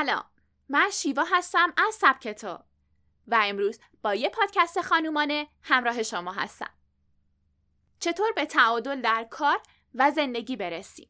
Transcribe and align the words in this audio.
سلام. 0.00 0.24
من 0.68 0.90
شیوا 0.90 1.24
هستم 1.32 1.72
از 1.88 1.94
سبکتو 1.94 2.58
و 3.26 3.40
امروز 3.44 3.80
با 4.02 4.14
یه 4.14 4.28
پادکست 4.28 4.80
خانومانه 4.80 5.48
همراه 5.62 6.02
شما 6.02 6.32
هستم. 6.32 6.70
چطور 7.98 8.32
به 8.32 8.46
تعادل 8.46 9.00
در 9.00 9.26
کار 9.30 9.62
و 9.94 10.10
زندگی 10.10 10.56
برسیم؟ 10.56 11.08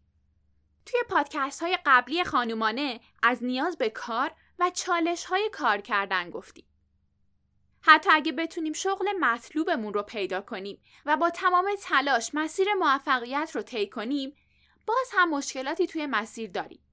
توی 0.87 1.01
پادکست 1.09 1.63
های 1.63 1.79
قبلی 1.87 2.25
خانومانه 2.25 3.01
از 3.23 3.45
نیاز 3.45 3.79
به 3.79 3.91
کار 3.91 4.33
و 4.59 4.71
چالش 4.71 5.25
های 5.25 5.51
کار 5.53 5.81
کردن 5.81 6.31
گفتیم. 6.31 6.67
حتی 7.81 8.11
اگه 8.13 8.33
بتونیم 8.33 8.73
شغل 8.73 9.13
مطلوبمون 9.21 9.95
رو 9.95 10.03
پیدا 10.03 10.41
کنیم 10.41 10.83
و 11.07 11.17
با 11.17 11.31
تمام 11.31 11.71
تلاش 11.83 12.31
مسیر 12.35 12.75
موفقیت 12.75 13.51
رو 13.55 13.63
طی 13.63 13.89
کنیم 13.89 14.37
باز 14.87 15.11
هم 15.13 15.31
مشکلاتی 15.31 15.87
توی 15.87 16.07
مسیر 16.07 16.51
داریم. 16.51 16.90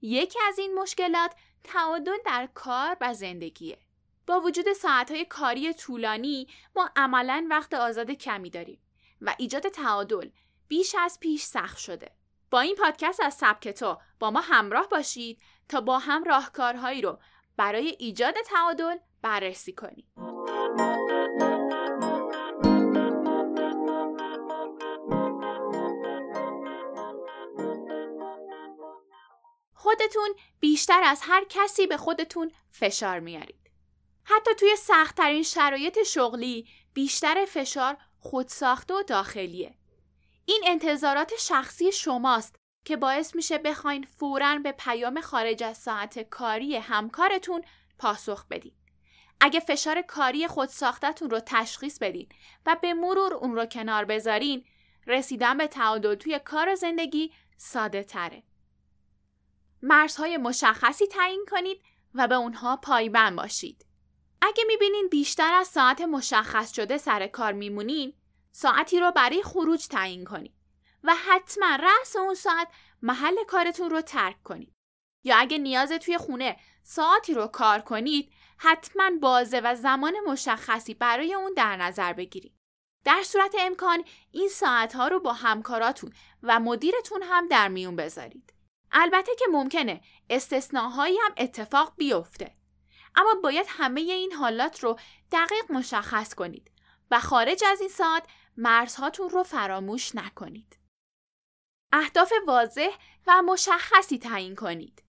یکی 0.00 0.38
از 0.48 0.58
این 0.58 0.74
مشکلات 0.74 1.32
تعادل 1.64 2.16
در 2.24 2.48
کار 2.54 2.96
و 3.00 3.14
زندگیه. 3.14 3.78
با 4.26 4.40
وجود 4.40 4.72
ساعتهای 4.72 5.24
کاری 5.24 5.74
طولانی 5.74 6.48
ما 6.76 6.90
عملا 6.96 7.46
وقت 7.50 7.74
آزاد 7.74 8.10
کمی 8.10 8.50
داریم 8.50 8.80
و 9.20 9.34
ایجاد 9.38 9.68
تعادل 9.68 10.28
بیش 10.68 10.94
از 10.98 11.20
پیش 11.20 11.42
سخت 11.42 11.78
شده. 11.78 12.10
با 12.50 12.60
این 12.60 12.74
پادکست 12.74 13.20
از 13.20 13.34
سبک 13.34 13.68
تو 13.68 13.98
با 14.18 14.30
ما 14.30 14.40
همراه 14.40 14.88
باشید 14.88 15.38
تا 15.68 15.80
با 15.80 15.98
هم 15.98 16.24
راهکارهایی 16.24 17.02
رو 17.02 17.18
برای 17.56 17.96
ایجاد 17.98 18.34
تعادل 18.46 18.96
بررسی 19.22 19.72
کنیم. 19.72 20.06
خودتون 30.06 30.34
بیشتر 30.60 31.02
از 31.04 31.20
هر 31.22 31.44
کسی 31.48 31.86
به 31.86 31.96
خودتون 31.96 32.50
فشار 32.70 33.20
میارید. 33.20 33.70
حتی 34.24 34.54
توی 34.54 34.76
سختترین 34.76 35.42
شرایط 35.42 36.02
شغلی 36.02 36.68
بیشتر 36.94 37.44
فشار 37.44 37.96
خودساخته 38.18 38.94
و 38.94 39.02
داخلیه. 39.02 39.74
این 40.44 40.62
انتظارات 40.66 41.32
شخصی 41.38 41.92
شماست 41.92 42.56
که 42.84 42.96
باعث 42.96 43.34
میشه 43.34 43.58
بخواین 43.58 44.06
فوراً 44.18 44.60
به 44.64 44.72
پیام 44.72 45.20
خارج 45.20 45.62
از 45.62 45.78
ساعت 45.78 46.18
کاری 46.18 46.76
همکارتون 46.76 47.62
پاسخ 47.98 48.46
بدین. 48.46 48.74
اگه 49.40 49.60
فشار 49.60 50.02
کاری 50.02 50.48
خودساختتون 50.48 51.30
رو 51.30 51.40
تشخیص 51.46 51.98
بدین 51.98 52.28
و 52.66 52.76
به 52.82 52.94
مرور 52.94 53.34
اون 53.34 53.54
رو 53.54 53.66
کنار 53.66 54.04
بذارین، 54.04 54.64
رسیدن 55.06 55.58
به 55.58 55.66
تعادل 55.66 56.14
توی 56.14 56.38
کار 56.38 56.72
و 56.72 56.76
زندگی 56.76 57.32
ساده 57.56 58.02
تره. 58.02 58.42
مرزهای 59.82 60.36
مشخصی 60.36 61.06
تعیین 61.06 61.46
کنید 61.50 61.82
و 62.14 62.28
به 62.28 62.34
اونها 62.34 62.76
پایبند 62.76 63.36
باشید. 63.36 63.86
اگه 64.42 64.64
می‌بینین 64.66 65.08
بیشتر 65.10 65.52
از 65.52 65.68
ساعت 65.68 66.00
مشخص 66.00 66.72
شده 66.72 66.98
سر 66.98 67.26
کار 67.26 67.52
میمونین، 67.52 68.12
ساعتی 68.52 69.00
رو 69.00 69.10
برای 69.10 69.42
خروج 69.42 69.86
تعیین 69.86 70.24
کنید 70.24 70.54
و 71.04 71.14
حتما 71.14 71.76
رأس 71.76 72.16
اون 72.16 72.34
ساعت 72.34 72.68
محل 73.02 73.44
کارتون 73.48 73.90
رو 73.90 74.00
ترک 74.00 74.42
کنید. 74.42 74.72
یا 75.24 75.36
اگه 75.36 75.58
نیاز 75.58 75.92
توی 75.92 76.18
خونه 76.18 76.56
ساعتی 76.82 77.34
رو 77.34 77.46
کار 77.46 77.80
کنید، 77.80 78.32
حتما 78.58 79.10
بازه 79.20 79.60
و 79.60 79.74
زمان 79.74 80.14
مشخصی 80.26 80.94
برای 80.94 81.34
اون 81.34 81.54
در 81.54 81.76
نظر 81.76 82.12
بگیرید. 82.12 82.52
در 83.04 83.22
صورت 83.22 83.54
امکان 83.58 84.04
این 84.30 84.48
ساعتها 84.48 85.08
رو 85.08 85.20
با 85.20 85.32
همکاراتون 85.32 86.12
و 86.42 86.60
مدیرتون 86.60 87.22
هم 87.22 87.48
در 87.48 87.68
میون 87.68 87.96
بذارید. 87.96 88.52
البته 88.92 89.34
که 89.38 89.44
ممکنه 89.50 90.00
استثناهایی 90.30 91.18
هم 91.18 91.34
اتفاق 91.36 91.94
بیفته. 91.96 92.56
اما 93.16 93.34
باید 93.42 93.66
همه 93.68 94.00
این 94.00 94.32
حالات 94.32 94.84
رو 94.84 94.98
دقیق 95.32 95.72
مشخص 95.72 96.34
کنید 96.34 96.70
و 97.10 97.20
خارج 97.20 97.64
از 97.66 97.80
این 97.80 97.90
ساعت 97.90 98.26
مرزهاتون 98.56 99.28
رو 99.28 99.42
فراموش 99.42 100.14
نکنید. 100.14 100.78
اهداف 101.92 102.32
واضح 102.46 102.90
و 103.26 103.42
مشخصی 103.42 104.18
تعیین 104.18 104.54
کنید. 104.54 105.02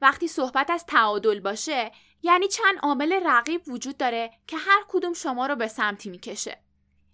وقتی 0.00 0.28
صحبت 0.28 0.70
از 0.70 0.86
تعادل 0.86 1.40
باشه 1.40 1.92
یعنی 2.22 2.48
چند 2.48 2.78
عامل 2.82 3.12
رقیب 3.24 3.68
وجود 3.68 3.96
داره 3.96 4.30
که 4.46 4.56
هر 4.56 4.84
کدوم 4.88 5.12
شما 5.12 5.46
رو 5.46 5.56
به 5.56 5.68
سمتی 5.68 6.10
می‌کشه. 6.10 6.62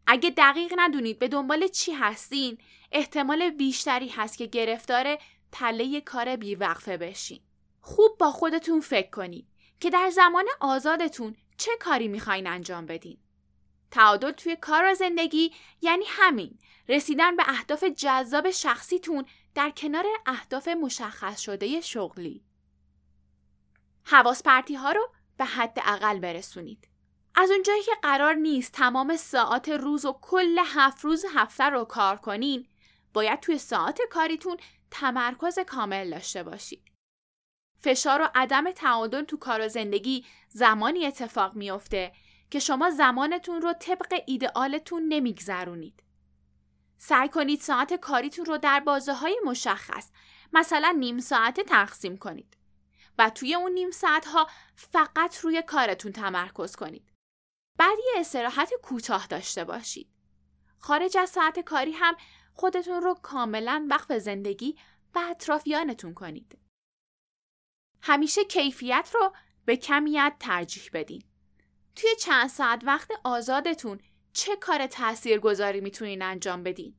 اگه 0.07 0.31
دقیق 0.31 0.75
ندونید 0.77 1.19
به 1.19 1.29
دنبال 1.29 1.69
چی 1.69 1.93
هستین 1.93 2.59
احتمال 2.93 3.51
بیشتری 3.51 4.09
هست 4.09 4.39
که 4.39 4.47
گرفتار 4.47 5.19
تله 5.53 6.01
کار 6.01 6.37
بیوقفه 6.37 6.97
بشین. 6.97 7.41
خوب 7.81 8.19
با 8.19 8.31
خودتون 8.31 8.81
فکر 8.81 9.11
کنید 9.11 9.47
که 9.81 9.91
در 9.91 10.11
زمان 10.11 10.45
آزادتون 10.61 11.37
چه 11.57 11.71
کاری 11.81 12.09
می‌خواین 12.09 12.47
انجام 12.47 12.87
بدین. 12.87 13.19
تعادل 13.91 14.31
توی 14.31 14.57
کار 14.57 14.85
و 14.91 14.95
زندگی 14.95 15.53
یعنی 15.81 16.05
همین 16.09 16.59
رسیدن 16.89 17.37
به 17.37 17.43
اهداف 17.47 17.85
جذاب 17.85 18.51
شخصیتون 18.51 19.25
در 19.55 19.71
کنار 19.71 20.05
اهداف 20.27 20.69
مشخص 20.69 21.41
شده 21.41 21.81
شغلی. 21.81 22.45
حواس 24.05 24.43
پرتی 24.43 24.75
ها 24.75 24.93
رو 24.93 25.09
به 25.37 25.45
حد 25.45 25.79
اقل 25.85 26.19
برسونید. 26.19 26.89
از 27.35 27.51
اونجایی 27.51 27.83
که 27.83 27.93
قرار 28.03 28.35
نیست 28.35 28.73
تمام 28.73 29.17
ساعت 29.17 29.69
روز 29.69 30.05
و 30.05 30.19
کل 30.21 30.59
هفت 30.65 31.05
روز 31.05 31.25
هفته 31.35 31.65
رو 31.65 31.85
کار 31.85 32.17
کنین 32.17 32.69
باید 33.13 33.41
توی 33.41 33.59
ساعت 33.59 33.99
کاریتون 34.11 34.57
تمرکز 34.91 35.59
کامل 35.59 36.11
داشته 36.11 36.43
باشید. 36.43 36.83
فشار 37.81 38.23
و 38.23 38.29
عدم 38.35 38.71
تعادل 38.71 39.25
تو 39.25 39.37
کار 39.37 39.61
و 39.61 39.69
زندگی 39.69 40.25
زمانی 40.49 41.07
اتفاق 41.07 41.55
میافته 41.55 42.13
که 42.51 42.59
شما 42.59 42.91
زمانتون 42.91 43.63
رو 43.63 43.73
طبق 43.73 44.23
ایدئالتون 44.27 45.03
نمیگذرونید. 45.09 46.03
سعی 46.99 47.29
کنید 47.29 47.61
ساعت 47.61 47.95
کاریتون 47.95 48.45
رو 48.45 48.59
در 48.59 48.81
بازه 48.81 49.15
های 49.15 49.41
مشخص 49.45 50.11
مثلا 50.53 50.97
نیم 50.99 51.19
ساعت 51.19 51.61
تقسیم 51.61 52.17
کنید 52.17 52.57
و 53.19 53.31
توی 53.31 53.55
اون 53.55 53.73
نیم 53.73 53.91
ساعت 53.91 54.27
ها 54.27 54.47
فقط 54.77 55.39
روی 55.39 55.63
کارتون 55.63 56.13
تمرکز 56.13 56.77
کنید. 56.77 57.13
بعد 57.79 57.99
یه 57.99 58.21
استراحت 58.21 58.71
کوتاه 58.83 59.27
داشته 59.27 59.65
باشید. 59.65 60.16
خارج 60.79 61.17
از 61.17 61.31
ساعت 61.31 61.61
کاری 61.61 61.93
هم 61.93 62.17
خودتون 62.55 63.03
رو 63.03 63.15
کاملا 63.15 63.87
وقف 63.91 64.13
زندگی 64.13 64.77
و 65.15 65.19
اطرافیانتون 65.31 66.15
کنید. 66.15 66.59
همیشه 68.03 68.45
کیفیت 68.45 69.11
رو 69.15 69.33
به 69.65 69.77
کمیت 69.77 70.37
ترجیح 70.41 70.91
بدین. 70.93 71.23
توی 71.97 72.11
چند 72.21 72.49
ساعت 72.49 72.85
وقت 72.85 73.11
آزادتون 73.25 74.01
چه 74.33 74.57
کار 74.57 74.87
تأثیر 74.87 75.41
گذاری 75.41 75.81
می‌تونین 75.81 76.23
انجام 76.23 76.63
بدین؟ 76.63 76.99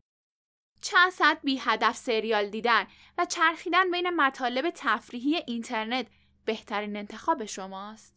چند 0.82 1.12
ساعت 1.12 1.42
بی 1.44 1.58
هدف 1.58 1.98
سریال 1.98 2.50
دیدن 2.50 2.88
و 3.18 3.26
چرخیدن 3.26 3.92
بین 3.92 4.10
مطالب 4.10 4.72
تفریحی 4.76 5.36
اینترنت 5.48 6.08
بهترین 6.46 6.98
انتخاب 6.98 7.46
شماست؟ 7.46 8.17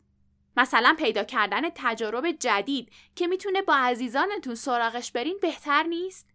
مثلا 0.56 0.96
پیدا 0.98 1.24
کردن 1.24 1.62
تجارب 1.74 2.30
جدید 2.30 2.92
که 3.14 3.26
می‌تونه 3.26 3.62
با 3.62 3.74
عزیزانتون 3.76 4.54
سراغش 4.54 5.12
برین 5.12 5.38
بهتر 5.42 5.82
نیست؟ 5.82 6.26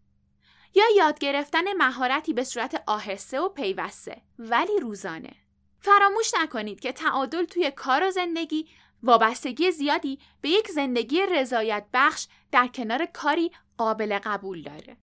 یا 0.76 0.84
یاد 0.98 1.20
گرفتن 1.20 1.74
مهارتی 1.78 2.34
به 2.34 2.44
صورت 2.44 2.84
آهسته 2.88 3.40
و 3.40 3.50
پیوسته 3.50 4.22
ولی 4.40 4.80
روزانه. 4.80 5.34
فراموش 5.80 6.34
نکنید 6.34 6.80
که 6.80 6.92
تعادل 6.92 7.46
توی 7.46 7.72
کار 7.72 8.08
و 8.08 8.12
زندگی 8.12 8.68
وابستگی 9.04 9.72
زیادی 9.72 10.20
به 10.42 10.50
یک 10.50 10.68
زندگی 10.68 11.26
رضایت 11.26 11.86
بخش 11.94 12.28
در 12.52 12.68
کنار 12.68 13.06
کاری 13.06 13.52
قابل 13.78 14.20
قبول 14.24 14.62
داره. 14.62 14.98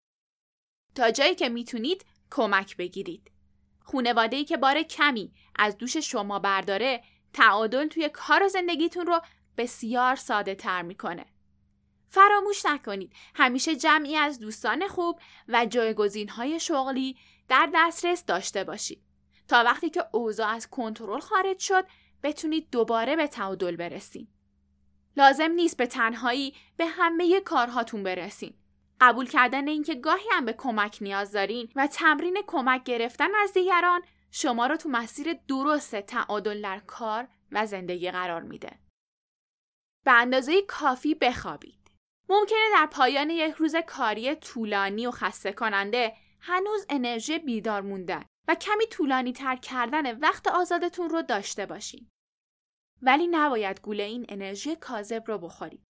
تا 0.95 1.11
جایی 1.11 1.35
که 1.35 1.49
می‌تونید 1.49 2.05
کمک 2.31 2.77
بگیرید. 2.77 3.31
خونواده‌ای 3.85 4.45
که 4.45 4.57
بار 4.57 4.83
کمی 4.83 5.33
از 5.57 5.79
دوش 5.79 5.97
شما 5.97 6.39
برداره 6.39 7.03
تعادل 7.33 7.89
توی 7.89 8.09
کار 8.09 8.43
و 8.43 8.49
زندگیتون 8.49 9.07
رو 9.07 9.21
بسیار 9.57 10.17
ساده 10.17 10.55
تر 10.55 10.83
می‌کنه. 10.83 11.27
فراموش 12.09 12.67
نکنید 12.67 13.13
همیشه 13.35 13.77
جمعی 13.77 14.17
از 14.17 14.41
دوستان 14.41 14.89
خوب 14.89 15.21
و 15.49 15.67
جایگزین 15.67 16.29
های 16.29 16.61
شغلی 16.61 17.17
در 17.49 17.71
دسترس 17.75 18.25
داشته 18.25 18.65
باشید 18.65 19.03
تا 19.49 19.63
وقتی 19.65 19.91
که 19.91 20.05
اوضاع 20.13 20.49
از 20.49 20.71
کنترل 20.71 21.21
خارج 21.21 21.59
شد 21.59 21.87
بتونید 22.23 22.71
دوباره 22.71 23.17
به 23.17 23.27
تعادل 23.27 23.77
برسید. 23.77 24.29
لازم 25.17 25.51
نیست 25.51 25.77
به 25.77 25.87
تنهایی 25.87 26.55
به 26.77 26.87
همه 26.87 27.41
کارهاتون 27.41 28.03
برسین. 28.03 28.55
قبول 29.01 29.27
کردن 29.27 29.69
اینکه 29.69 29.95
گاهی 29.95 30.29
هم 30.31 30.45
به 30.45 30.53
کمک 30.53 30.99
نیاز 31.01 31.33
دارین 31.33 31.69
و 31.77 31.87
تمرین 31.87 32.39
کمک 32.47 32.85
گرفتن 32.85 33.35
از 33.43 33.53
دیگران 33.53 34.03
شما 34.31 34.67
رو 34.67 34.77
تو 34.77 34.89
مسیر 34.89 35.33
درست 35.49 35.97
تعادل 35.97 36.63
در 36.63 36.79
کار 36.79 37.29
و 37.53 37.67
زندگی 37.67 38.11
قرار 38.11 38.43
میده. 38.43 38.79
به 40.05 40.13
اندازه 40.13 40.63
کافی 40.63 41.15
بخوابید. 41.15 41.91
ممکنه 42.29 42.71
در 42.75 42.87
پایان 42.87 43.31
یک 43.31 43.55
روز 43.55 43.77
کاری 43.77 44.35
طولانی 44.35 45.07
و 45.07 45.11
خسته 45.11 45.53
کننده 45.53 46.17
هنوز 46.41 46.87
انرژی 46.89 47.39
بیدار 47.39 47.83
موندن 47.83 48.25
و 48.49 48.55
کمی 48.55 48.87
طولانی 48.87 49.33
تر 49.33 49.57
کردن 49.57 50.19
وقت 50.19 50.49
آزادتون 50.49 51.11
رو 51.11 51.23
داشته 51.23 51.67
باشین. 51.67 52.09
ولی 53.03 53.27
نباید 53.27 53.81
گوله 53.81 54.03
این 54.03 54.27
انرژی 54.29 54.77
کاذب 54.77 55.25
رو 55.27 55.39
بخورید. 55.39 55.85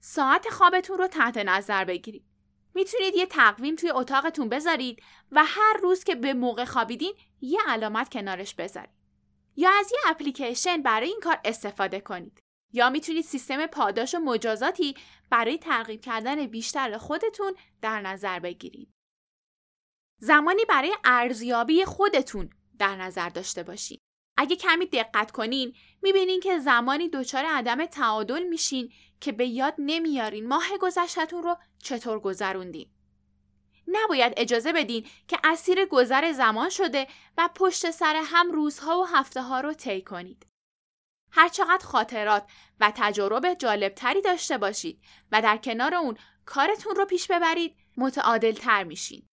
ساعت 0.00 0.48
خوابتون 0.48 0.98
رو 0.98 1.06
تحت 1.06 1.36
نظر 1.36 1.84
بگیرید. 1.84 2.35
می‌تونید 2.76 3.14
یه 3.14 3.26
تقویم 3.26 3.74
توی 3.74 3.90
اتاقتون 3.90 4.48
بذارید 4.48 5.02
و 5.32 5.44
هر 5.46 5.76
روز 5.82 6.04
که 6.04 6.14
به 6.14 6.34
موقع 6.34 6.64
خوابیدین 6.64 7.14
یه 7.40 7.60
علامت 7.66 8.12
کنارش 8.12 8.54
بذارید. 8.54 8.90
یا 9.56 9.70
از 9.70 9.92
یه 9.92 9.98
اپلیکیشن 10.06 10.82
برای 10.82 11.08
این 11.08 11.20
کار 11.20 11.40
استفاده 11.44 12.00
کنید. 12.00 12.40
یا 12.72 12.90
می‌تونید 12.90 13.24
سیستم 13.24 13.66
پاداش 13.66 14.14
و 14.14 14.18
مجازاتی 14.18 14.96
برای 15.30 15.58
ترغیب 15.58 16.00
کردن 16.00 16.46
بیشتر 16.46 16.98
خودتون 16.98 17.54
در 17.82 18.00
نظر 18.00 18.38
بگیرید. 18.38 18.92
زمانی 20.20 20.64
برای 20.68 20.94
ارزیابی 21.04 21.84
خودتون 21.84 22.50
در 22.78 22.96
نظر 22.96 23.28
داشته 23.28 23.62
باشید. 23.62 24.05
اگه 24.36 24.56
کمی 24.56 24.86
دقت 24.86 25.30
کنین 25.30 25.74
می‌بینین 26.02 26.40
که 26.40 26.58
زمانی 26.58 27.08
دچار 27.08 27.44
عدم 27.44 27.86
تعادل 27.86 28.42
میشین 28.42 28.92
که 29.20 29.32
به 29.32 29.46
یاد 29.46 29.74
نمیارین 29.78 30.48
ماه 30.48 30.78
گذشتتون 30.80 31.42
رو 31.42 31.56
چطور 31.82 32.20
گذروندین. 32.20 32.90
نباید 33.88 34.32
اجازه 34.36 34.72
بدین 34.72 35.06
که 35.28 35.38
اسیر 35.44 35.86
گذر 35.86 36.32
زمان 36.32 36.68
شده 36.68 37.06
و 37.38 37.48
پشت 37.54 37.90
سر 37.90 38.22
هم 38.24 38.52
روزها 38.52 39.00
و 39.00 39.04
هفته 39.04 39.42
ها 39.42 39.60
رو 39.60 39.72
طی 39.72 40.02
کنید. 40.02 40.46
هرچقدر 41.30 41.84
خاطرات 41.84 42.50
و 42.80 42.92
تجارب 42.96 43.54
جالبتری 43.54 44.22
داشته 44.22 44.58
باشید 44.58 45.00
و 45.32 45.42
در 45.42 45.56
کنار 45.56 45.94
اون 45.94 46.16
کارتون 46.44 46.96
رو 46.96 47.04
پیش 47.04 47.26
ببرید 47.26 47.76
متعادل 47.96 48.52
تر 48.52 48.84
میشین. 48.84 49.26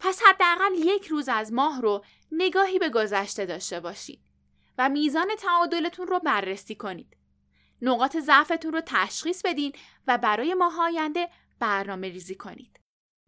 پس 0.00 0.22
حداقل 0.26 0.74
یک 0.74 1.06
روز 1.06 1.28
از 1.28 1.52
ماه 1.52 1.82
رو 1.82 2.04
نگاهی 2.32 2.78
به 2.78 2.88
گذشته 2.88 3.46
داشته 3.46 3.80
باشید 3.80 4.20
و 4.78 4.88
میزان 4.88 5.28
تعادلتون 5.38 6.06
رو 6.06 6.18
بررسی 6.18 6.74
کنید. 6.74 7.16
نقاط 7.82 8.16
ضعفتون 8.16 8.72
رو 8.72 8.80
تشخیص 8.86 9.42
بدین 9.44 9.72
و 10.06 10.18
برای 10.18 10.54
ماه 10.54 10.80
آینده 10.80 11.28
برنامه 11.60 12.08
ریزی 12.08 12.34
کنید. 12.34 12.80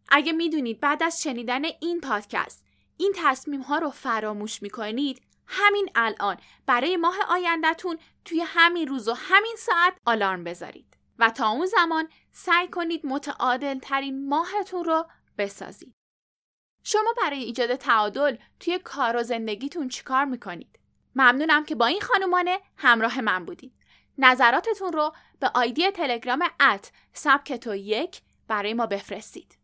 اگه 0.09 0.31
می‌دونید 0.31 0.79
بعد 0.79 1.03
از 1.03 1.21
شنیدن 1.21 1.61
این 1.81 2.01
پادکست 2.01 2.65
این 2.97 3.13
تصمیم 3.15 3.61
ها 3.61 3.77
رو 3.77 3.89
فراموش 3.89 4.61
می‌کنید 4.61 5.21
همین 5.47 5.89
الان 5.95 6.37
برای 6.65 6.97
ماه 6.97 7.15
آیندهتون 7.29 7.97
توی 8.25 8.41
همین 8.45 8.87
روز 8.87 9.07
و 9.07 9.13
همین 9.13 9.55
ساعت 9.57 9.93
آلارم 10.05 10.43
بذارید 10.43 10.97
و 11.19 11.29
تا 11.29 11.49
اون 11.49 11.65
زمان 11.65 12.09
سعی 12.31 12.67
کنید 12.67 13.05
متعادل 13.05 13.79
ترین 13.79 14.29
ماهتون 14.29 14.83
رو 14.83 15.05
بسازید. 15.37 15.93
شما 16.83 17.13
برای 17.17 17.43
ایجاد 17.43 17.75
تعادل 17.75 18.35
توی 18.59 18.79
کار 18.79 19.15
و 19.15 19.23
زندگیتون 19.23 19.87
چیکار 19.87 20.25
می‌کنید؟ 20.25 20.79
ممنونم 21.15 21.65
که 21.65 21.75
با 21.75 21.85
این 21.85 22.01
خانومانه 22.01 22.59
همراه 22.77 23.21
من 23.21 23.45
بودید. 23.45 23.73
نظراتتون 24.17 24.93
رو 24.93 25.13
به 25.39 25.51
آیدی 25.53 25.91
تلگرام 25.91 26.43
ات 26.59 26.91
سبکتو 27.13 27.75
یک 27.75 28.21
برای 28.47 28.73
ما 28.73 28.85
بفرستید. 28.85 29.57